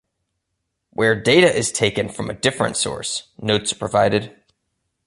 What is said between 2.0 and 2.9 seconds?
from a different